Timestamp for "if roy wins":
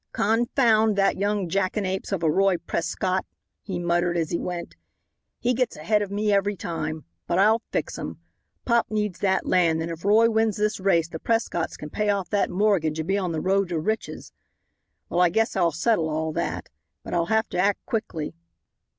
9.91-10.57